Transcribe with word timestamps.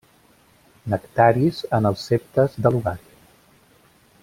Nectaris 0.93 1.59
en 1.79 1.89
els 1.91 2.07
septes 2.13 2.57
de 2.65 2.73
l'ovari. 2.77 3.17